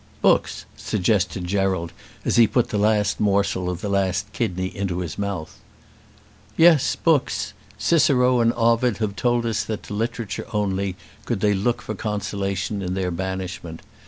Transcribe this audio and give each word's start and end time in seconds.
"Books," 0.23 0.65
suggested 0.75 1.45
Gerald, 1.45 1.93
as 2.25 2.37
he 2.37 2.47
put 2.47 2.69
the 2.69 2.79
last 2.79 3.19
morsel 3.19 3.69
of 3.69 3.81
the 3.81 3.87
last 3.87 4.33
kidney 4.33 4.75
into 4.75 5.01
his 5.01 5.19
mouth. 5.19 5.59
"Yes, 6.57 6.95
books! 6.95 7.53
Cicero 7.77 8.39
and 8.39 8.51
Ovid 8.53 8.97
have 8.97 9.15
told 9.15 9.45
us 9.45 9.63
that 9.65 9.83
to 9.83 9.93
literature 9.93 10.47
only 10.51 10.95
could 11.25 11.41
they 11.41 11.53
look 11.53 11.83
for 11.83 11.93
consolation 11.93 12.81
in 12.81 12.95
their 12.95 13.11
banishment. 13.11 13.83